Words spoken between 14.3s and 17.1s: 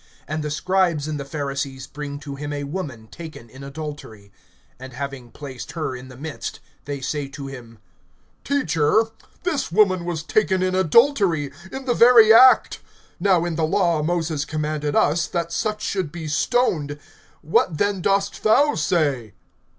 commanded us, that such should be stoned;